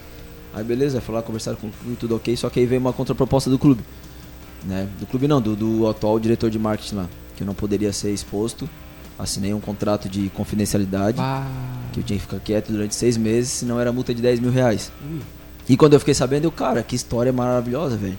[0.53, 2.93] Aí beleza, foi lá conversar com o clube, tudo ok, só que aí veio uma
[2.93, 3.85] contraproposta do clube.
[4.65, 4.89] Né?
[4.99, 7.09] Do clube não, do, do atual diretor de marketing lá.
[7.37, 8.69] Que eu não poderia ser exposto.
[9.19, 11.19] Assinei um contrato de confidencialidade.
[11.93, 14.51] Que eu tinha que ficar quieto durante seis meses, senão era multa de 10 mil
[14.51, 14.91] reais.
[15.69, 18.17] E quando eu fiquei sabendo, eu, cara, que história maravilhosa, velho.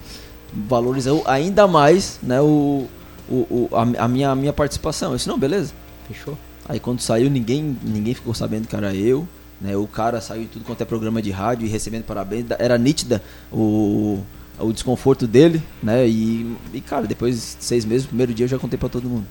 [0.67, 2.87] Valorizou ainda mais, né, o,
[3.29, 5.11] o, o- a, a minha, a minha participação.
[5.11, 5.73] Eu disse, não, beleza.
[6.07, 6.37] Fechou?
[6.67, 9.27] Aí quando saiu, ninguém, ninguém ficou sabendo que era eu.
[9.61, 9.75] Né?
[9.77, 12.45] O cara saiu em tudo quanto é programa de rádio e recebendo parabéns.
[12.59, 14.19] Era nítida o,
[14.59, 16.07] o desconforto dele, né?
[16.07, 19.07] E, e, cara, depois de seis meses, no primeiro dia eu já contei pra todo
[19.07, 19.25] mundo.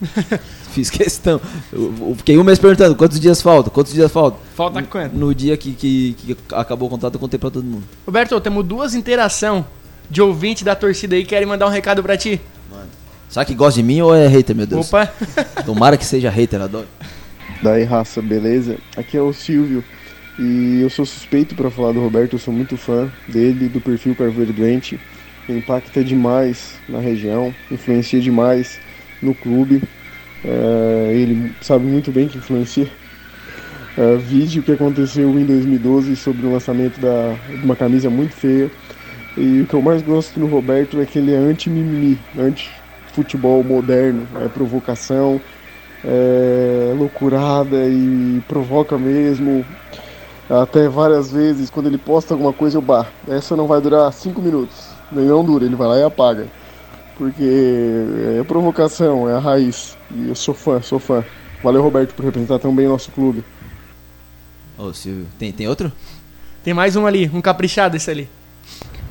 [0.72, 1.40] Fiz questão.
[1.72, 4.40] Eu, eu fiquei um mês perguntando quantos dias faltam, quantos dias faltam.
[4.54, 5.16] Falta quanto?
[5.16, 7.84] No dia que, que, que acabou o contrato, eu contei pra todo mundo.
[8.04, 9.64] Roberto, temos duas interação
[10.10, 12.40] de ouvinte da torcida aí que querem mandar um recado pra ti.
[13.28, 14.86] Será que gosta de mim ou é hater, meu Deus?
[14.86, 15.12] Opa!
[15.64, 16.86] Tomara que seja hater, adoro.
[17.62, 18.78] Daí, raça, beleza?
[18.96, 19.82] Aqui é o Silvio
[20.38, 24.14] e eu sou suspeito pra falar do Roberto, eu sou muito fã dele, do perfil
[24.14, 25.00] Carvoeiro Doente.
[25.48, 28.80] Impacta demais na região, influencia demais
[29.22, 29.82] no clube.
[30.44, 32.90] É, ele sabe muito bem que influencia.
[33.96, 38.70] É, vídeo que aconteceu em 2012 sobre o lançamento da, de uma camisa muito feia.
[39.36, 44.28] E o que eu mais gosto no Roberto é que ele é anti-mimimi, anti-futebol moderno,
[44.36, 45.40] é provocação,
[46.04, 49.66] é loucurada e provoca mesmo.
[50.48, 54.40] Até várias vezes, quando ele posta alguma coisa, eu bah, essa não vai durar 5
[54.40, 54.88] minutos.
[55.10, 56.46] Não dura, ele vai lá e apaga.
[57.18, 57.42] Porque
[58.38, 59.96] é provocação, é a raiz.
[60.10, 61.24] E eu sou fã, sou fã.
[61.62, 63.42] Valeu, Roberto, por representar tão bem o nosso clube.
[64.78, 65.90] Ô, Silvio, tem, tem outro?
[66.62, 68.28] Tem mais um ali, um caprichado esse ali.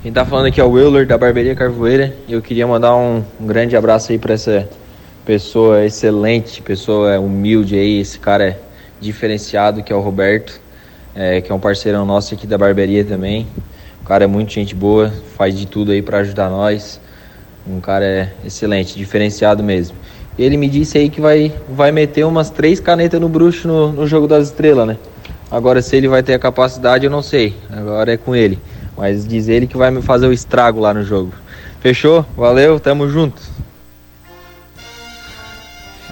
[0.04, 3.24] Quem tá falando aqui é o Euler da Barbearia Carvoeira e eu queria mandar um,
[3.39, 4.69] um grande abraço aí para essa
[5.26, 8.60] pessoa excelente, pessoa humilde aí, esse cara é
[9.02, 10.62] diferenciado que é o Roberto,
[11.15, 13.47] é, que é um parceirão nosso aqui da barbearia também.
[14.01, 16.99] O cara é muito gente boa, faz de tudo aí para ajudar nós.
[17.67, 19.95] Um cara é excelente, diferenciado mesmo.
[20.38, 23.91] E ele me disse aí que vai, vai meter umas três canetas no bruxo no,
[23.91, 24.97] no jogo das estrelas, né?
[25.49, 27.56] Agora se ele vai ter a capacidade, eu não sei.
[27.71, 28.60] Agora é com ele.
[28.97, 31.32] Mas diz ele que vai me fazer o estrago lá no jogo.
[31.80, 32.25] Fechou?
[32.36, 33.41] Valeu, tamo junto.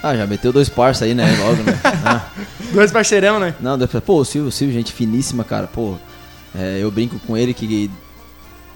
[0.04, 1.26] Ah, já meteu dois parça aí, né?
[1.40, 1.80] Logo, né?
[2.06, 2.28] Ah.
[2.74, 3.56] Dois parceirão, né?
[3.62, 5.68] Não, depois, pô, o Silvio, o Silvio, gente finíssima, cara.
[5.68, 5.96] Pô,
[6.54, 7.90] é, eu brinco com ele que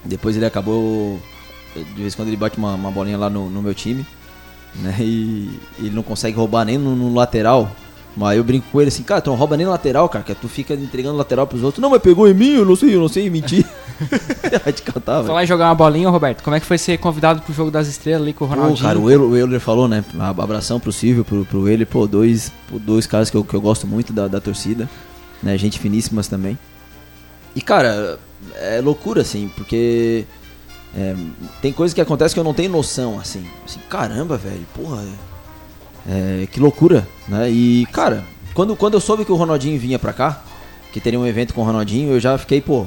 [0.06, 1.20] depois ele acabou.
[1.76, 4.06] De vez em quando ele bate uma, uma bolinha lá no, no meu time,
[4.76, 4.96] né?
[5.02, 7.70] E ele não consegue roubar nem no, no lateral.
[8.16, 10.48] Mas eu brinco com ele assim, cara, tu não rouba nem lateral, cara, que tu
[10.48, 11.82] fica entregando lateral pros outros.
[11.82, 13.66] Não, mas pegou em mim, eu não sei, eu não sei mentir.
[14.86, 15.28] Cantar, velho.
[15.28, 17.88] Falar em jogar uma bolinha, Roberto, como é que foi ser convidado pro jogo das
[17.88, 18.88] estrelas ali com o Pô, Ronaldinho?
[18.88, 20.04] cara, o Euler, o Euler falou, né?
[20.20, 23.62] Abração pro Silvio, pro, pro ele, pô, dois, pô, dois caras que eu, que eu
[23.62, 24.90] gosto muito da, da torcida,
[25.42, 25.58] né?
[25.58, 26.58] Gente finíssimas também.
[27.56, 28.20] E, cara,
[28.56, 30.26] é loucura, assim, porque
[30.96, 31.16] é,
[31.62, 33.46] tem coisas que acontecem que eu não tenho noção, assim.
[33.66, 35.04] Assim, caramba, velho, porra,
[36.08, 37.50] é, que loucura, né?
[37.50, 40.42] E, cara, quando, quando eu soube que o Ronaldinho vinha pra cá,
[40.92, 42.86] que teria um evento com o Ronaldinho, eu já fiquei, pô,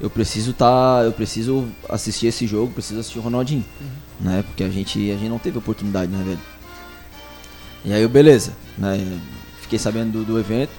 [0.00, 3.64] eu preciso tá, eu preciso assistir esse jogo, preciso assistir o Ronaldinho,
[4.20, 4.44] né?
[4.46, 6.40] Porque a gente, a gente não teve oportunidade, né, velho?
[7.84, 9.18] E aí, eu, beleza, né?
[9.60, 10.72] Fiquei sabendo do, do evento,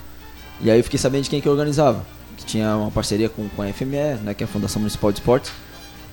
[0.60, 2.04] e aí eu fiquei sabendo de quem que organizava,
[2.36, 5.18] que tinha uma parceria com, com a FME, né, que é a Fundação Municipal de
[5.18, 5.52] Esportes.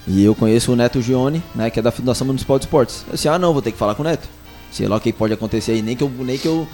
[0.05, 3.05] E eu conheço o Neto Gione, né, que é da Fundação Municipal de Esportes.
[3.07, 4.27] Eu disse, ah, não, vou ter que falar com o Neto.
[4.71, 6.67] Sei lá o que pode acontecer aí, nem que eu, nem que eu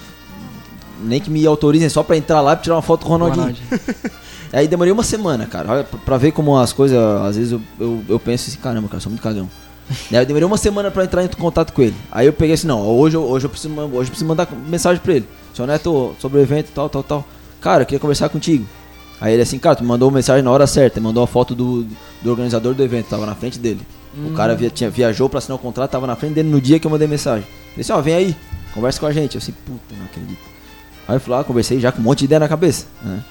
[1.01, 3.55] nem que me autorizem só pra entrar lá e tirar uma foto com o Ronaldinho.
[4.51, 8.03] Aí demorei uma semana, cara, olha, pra, ver como as coisas, às vezes eu, eu,
[8.09, 9.47] eu penso assim, caramba, cara, sou muito cagão.
[10.11, 11.95] Aí eu demorei uma semana pra entrar em contato com ele.
[12.11, 15.01] Aí eu peguei assim, não, hoje, eu- hoje, eu, preciso, hoje eu preciso mandar mensagem
[15.01, 15.27] pra ele.
[15.53, 17.25] Seu Neto, sobre o evento, tal, tal, tal.
[17.61, 18.65] Cara, eu queria conversar contigo.
[19.21, 21.53] Aí ele assim, cara, tu me mandou uma mensagem na hora certa, mandou a foto
[21.53, 21.85] do,
[22.21, 23.81] do organizador do evento, tava na frente dele.
[24.15, 26.79] O cara via, tinha, viajou pra assinar o contrato, tava na frente dele no dia
[26.79, 27.45] que eu mandei mensagem.
[27.73, 28.35] Ele disse, ó, vem aí,
[28.73, 29.35] conversa com a gente.
[29.35, 30.39] Eu assim, puta, não acredito.
[31.07, 33.23] Aí eu fui lá, conversei já com um monte de ideia na cabeça, né?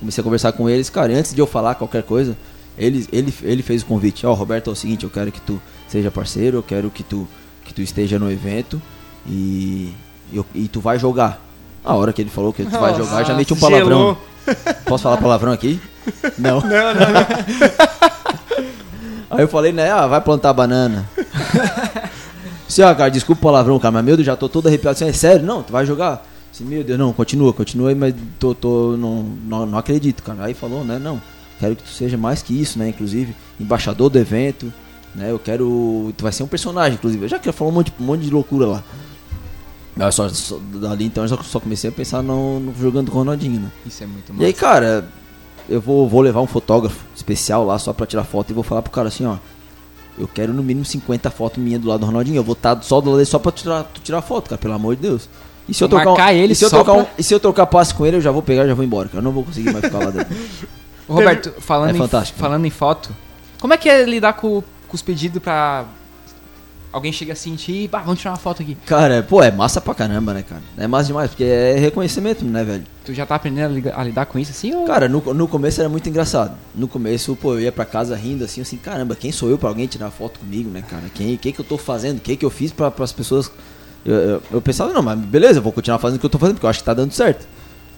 [0.00, 2.36] Comecei a conversar com eles, cara, e antes de eu falar qualquer coisa,
[2.76, 4.26] ele, ele, ele fez o convite.
[4.26, 7.28] Ó, Roberto, é o seguinte, eu quero que tu seja parceiro, eu quero que tu,
[7.64, 8.80] que tu esteja no evento
[9.26, 9.92] e,
[10.32, 11.38] e, eu- e tu vai jogar.
[11.84, 13.98] A hora que ele falou que tu vai Nossa, jogar, já meti um palavrão.
[13.98, 14.18] gelou.
[14.86, 15.78] Posso falar palavrão aqui?
[16.38, 16.62] Não.
[19.30, 21.08] Aí eu falei, né, ah, vai plantar banana.
[22.68, 24.92] Assim, ó, cara, desculpa o palavrão, cara, mas meu Deus, já tô todo arrepiado.
[24.96, 25.44] Assim, é sério?
[25.44, 26.24] Não, tu vai jogar?
[26.60, 30.44] Assim, meu Deus, não, continua, continua aí, mas tô, tô, não, não, não acredito, cara.
[30.44, 31.20] Aí falou, né, não,
[31.58, 34.72] quero que tu seja mais que isso, né, inclusive, embaixador do evento,
[35.14, 37.24] né, eu quero, tu vai ser um personagem, inclusive.
[37.24, 38.84] Eu já que falou um monte, um monte de loucura lá.
[39.96, 43.16] Mas só, só, dali então eu só, só comecei a pensar no, no jogando com
[43.16, 43.70] o Ronaldinho, né.
[43.84, 44.60] Isso é muito E aí, massa.
[44.60, 45.08] cara,
[45.68, 48.82] eu vou, vou levar um fotógrafo especial lá só pra tirar foto e vou falar
[48.82, 49.36] pro cara assim, ó.
[50.18, 52.36] Eu quero no mínimo 50 fotos minhas do lado do Ronaldinho.
[52.36, 54.74] Eu vou estar só do lado dele só pra tirar, tu tirar foto, cara, pelo
[54.74, 55.28] amor de Deus.
[55.70, 57.22] E se eu trocar, um, marcar ele e se eu só trocar um- pra- e
[57.22, 59.18] se eu trocar passe com ele, eu já vou pegar, já vou embora, cara.
[59.18, 60.36] Eu não vou conseguir mais ficar lá dentro.
[61.08, 62.38] Ô, Roberto, falando, É em, fantástico.
[62.38, 63.10] falando em foto,
[63.60, 65.84] como é que é lidar com, com os pedidos pra
[66.92, 68.76] alguém chega assim em ti e, bah, vamos tirar uma foto aqui.
[68.86, 70.60] cara, pô, é massa pra caramba, né, cara?
[70.76, 72.84] É massa demais, porque é reconhecimento, né, velho?
[73.04, 74.74] Tu já tá aprendendo a, liga- a lidar com isso assim?
[74.74, 74.84] Ou...
[74.86, 76.56] Cara, no, no começo era muito engraçado.
[76.74, 79.68] No começo, pô, eu ia pra casa rindo assim, assim, caramba, quem sou eu pra
[79.68, 81.04] alguém tirar foto comigo, né, cara?
[81.14, 82.18] Quem, que que eu tô fazendo?
[82.18, 83.50] O que que eu fiz pra, as pessoas
[84.04, 86.38] eu, eu, eu pensava, não, mas beleza, eu vou continuar fazendo o que eu tô
[86.38, 87.46] fazendo, porque eu acho que tá dando certo.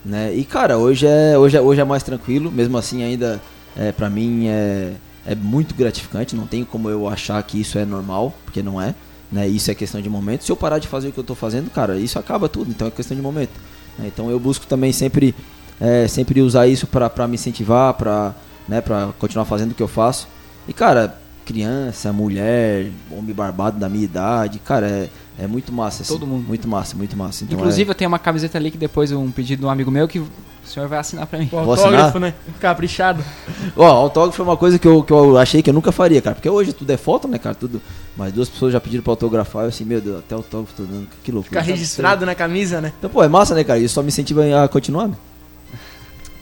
[0.05, 0.35] Né?
[0.35, 3.41] E cara, hoje é, hoje, é, hoje é mais tranquilo, mesmo assim ainda
[3.77, 4.93] é, para mim é,
[5.25, 8.95] é muito gratificante, não tem como eu achar que isso é normal, porque não é.
[9.31, 9.49] Né?
[9.49, 10.45] Isso é questão de momento.
[10.45, 12.89] Se eu parar de fazer o que eu tô fazendo, cara, isso acaba tudo, então
[12.89, 13.53] é questão de momento.
[13.99, 14.09] Né?
[14.09, 15.35] Então eu busco também sempre,
[15.81, 18.35] é, sempre usar isso para me incentivar, para
[18.69, 20.29] né, pra continuar fazendo o que eu faço.
[20.69, 26.03] E cara, criança, mulher, homem barbado da minha idade, cara, é, é muito massa.
[26.03, 26.47] Assim, Todo mundo.
[26.47, 27.45] Muito massa, muito massa.
[27.45, 29.91] Então, Inclusive, é, eu tenho uma camiseta ali que depois um pedido de um amigo
[29.91, 30.29] meu que o
[30.65, 31.49] senhor vai assinar pra mim.
[31.51, 32.21] O autógrafo, assinar?
[32.21, 32.35] né?
[32.61, 33.25] Caprichado.
[33.77, 36.35] Ó, autógrafo foi uma coisa que eu, que eu achei que eu nunca faria, cara.
[36.35, 37.55] Porque hoje tudo é foto, né, cara?
[37.55, 37.81] Tudo.
[38.17, 39.65] Mas duas pessoas já pediram pra autografar.
[39.65, 41.09] Eu assim, meu Deus, até autógrafo tô dando.
[41.25, 41.61] Que loucura.
[41.61, 42.93] Ficar registrado na camisa, né?
[42.99, 43.79] Então, pô, é massa, né, cara?
[43.79, 45.09] Isso só me incentiva a continuar.
[45.09, 45.17] Né?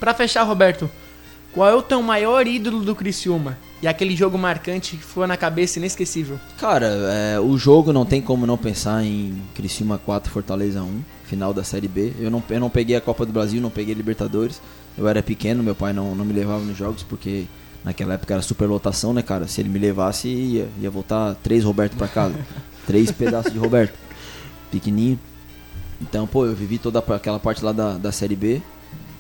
[0.00, 0.90] Pra fechar, Roberto,
[1.52, 3.56] qual é o teu maior ídolo do Criciúma?
[3.82, 6.38] E aquele jogo marcante que foi na cabeça inesquecível?
[6.58, 11.54] Cara, é, o jogo não tem como não pensar em Criciúma 4, Fortaleza 1, final
[11.54, 12.12] da Série B.
[12.20, 14.60] Eu não, eu não peguei a Copa do Brasil, não peguei Libertadores.
[14.98, 17.46] Eu era pequeno, meu pai não, não me levava nos jogos porque
[17.82, 19.48] naquela época era super lotação, né, cara?
[19.48, 22.34] Se ele me levasse, ia, ia voltar três Roberto pra casa.
[22.86, 23.94] três pedaços de Roberto.
[24.70, 25.18] Pequenininho.
[26.02, 28.60] Então, pô, eu vivi toda aquela parte lá da, da Série B.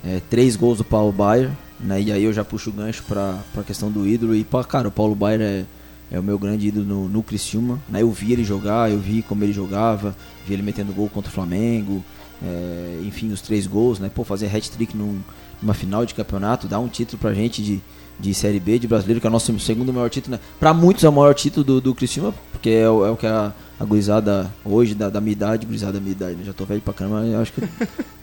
[0.04, 1.50] É, três gols do Paulo Baier,
[1.82, 2.00] né?
[2.00, 4.34] E aí eu já puxo o gancho pra, pra questão do ídolo.
[4.34, 5.64] E, pá, cara, o Paulo Baier é,
[6.10, 7.78] é o meu grande ídolo no, no Criciúma.
[7.88, 8.02] Né?
[8.02, 10.14] Eu vi ele jogar, eu vi como ele jogava,
[10.46, 12.04] vi ele metendo gol contra o Flamengo.
[12.42, 14.10] é, enfim, os três gols, né?
[14.14, 15.20] Pô, fazer hat-trick num,
[15.60, 17.80] numa final de campeonato, dar um título pra gente de,
[18.18, 20.42] de Série B, de brasileiro, que é o nosso segundo maior título, né?
[20.58, 23.26] Pra muitos é o maior título do, do Criciúma, porque é o, é o que
[23.26, 26.44] a, a gurizada hoje, da, da minha idade, gurizada da minha idade, né?
[26.44, 27.60] Já tô velho pra caramba, eu acho que,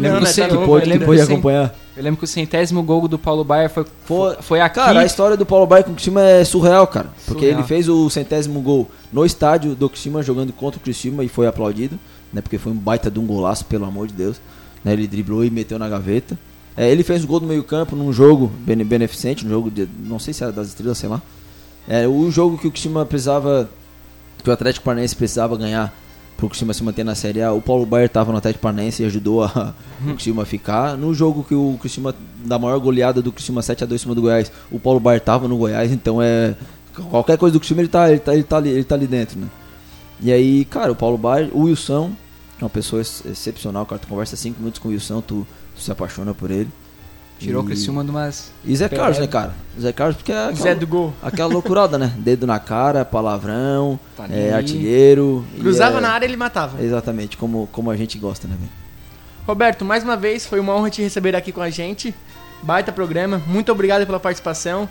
[0.00, 0.26] lembro Não,
[0.60, 1.74] que pode, pode acompanhar.
[1.96, 4.76] Eu lembro que o centésimo gol do Paulo Baier foi, Foi- foi aqui.
[4.76, 7.08] Cara, a história do Paulo Baier com o Criciúma é surreal, cara.
[7.26, 7.58] Porque Surreal.
[7.60, 11.46] ele fez o centésimo gol no estádio do Criciúma, jogando contra o Criciúma e foi
[11.46, 11.98] aplaudido,
[12.32, 12.40] né?
[12.40, 14.40] Porque foi um baita de um golaço, pelo amor de Deus.
[14.84, 16.38] Né, ele driblou e meteu na gaveta.
[16.76, 19.86] É, ele fez o gol no meio campo num jogo bene- beneficente, num jogo de,
[20.04, 21.20] não sei se era das estrelas, sei lá.
[21.86, 23.68] É, o jogo que o Criciúma precisava,
[24.42, 25.92] que o Atlético Paranaense precisava ganhar
[26.40, 29.06] pro Criciúma se manter na Série A, o Paulo Baier estava no Atlético Paranaense e
[29.06, 29.74] ajudou a,
[30.04, 30.96] o Criciúma a ficar.
[30.96, 34.50] No jogo que o Criciúma, da maior goleada do Criciúma 7x2 em cima do Goiás,
[34.72, 36.56] o Paulo Baier estava no Goiás, então é...
[37.10, 39.38] Qualquer coisa do Criciúma ele tá, ele tá, ele tá, ali, ele tá ali dentro,
[39.38, 39.46] né?
[40.20, 42.10] E aí, cara, o Paulo Baier, o Wilson,
[42.60, 45.80] é uma pessoa ex- excepcional, cara, tu conversa 5 minutos com o Wilson, tu, tu
[45.82, 46.68] se apaixona por ele.
[47.40, 48.52] Tirou o E- Criciúma de umas...
[48.64, 49.54] E Zé Carlos, né, cara?
[49.80, 51.12] Zé Carlos porque é Zé aquela, do gol.
[51.22, 52.12] aquela loucurada, né?
[52.20, 55.44] Dedo na cara, palavrão, Tá é, artilheiro.
[55.56, 56.80] e Cruzava é- na área ele matava.
[56.82, 58.70] Exatamente, como, como a gente gosta, né, velho?
[59.46, 62.14] Roberto, mais uma vez, foi uma honra te receber aqui com a gente.
[62.62, 63.40] Baita programa.
[63.46, 64.86] Muito obrigado pela participação.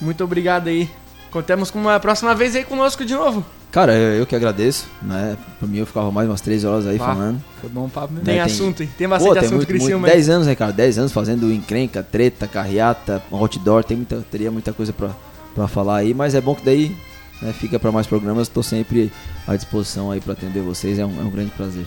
[0.00, 0.88] Muito obrigado aí.
[1.32, 3.44] Contamos com uma próxima vez aí conosco de novo.
[3.70, 5.34] Cara, eu, eu que agradeço, né?
[5.58, 7.06] Por mim eu ficava mais umas 3 horas aí Pá.
[7.06, 7.42] falando.
[7.58, 8.26] Foi bom papo mesmo.
[8.26, 8.90] Tem tem- assunto, hein?
[8.98, 10.08] Tem bastante Pô, tem assunto muito, muito, Criciúma.
[10.08, 10.14] hein?
[10.14, 10.72] 10 anos, né, cara?
[10.72, 15.08] 10 anos fazendo encrenca, treta, carreata, outdoor, tem muita, teria muita coisa pra,
[15.54, 16.94] pra falar aí, mas é bom que daí
[17.40, 19.10] né, fica pra mais programas, tô sempre
[19.48, 21.86] à disposição aí pra atender vocês, é um, é um grande prazer.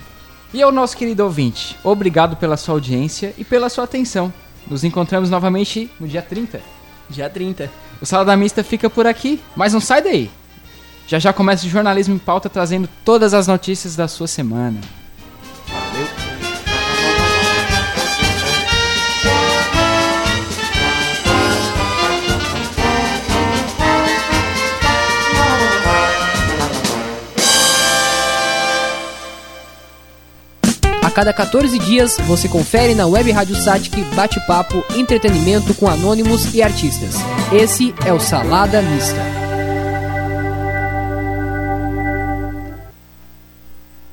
[0.51, 4.33] E ao nosso querido ouvinte, obrigado pela sua audiência e pela sua atenção.
[4.67, 6.59] Nos encontramos novamente no dia 30.
[7.09, 7.69] Dia 30.
[8.01, 10.31] O Salada Mista fica por aqui, mas não sai daí.
[11.07, 14.79] Já já começa o Jornalismo em Pauta trazendo todas as notícias da sua semana.
[31.15, 37.15] Cada 14 dias, você confere na Web Rádio Satic bate-papo, entretenimento com anônimos e artistas.
[37.53, 39.44] Esse é o Salada Mista.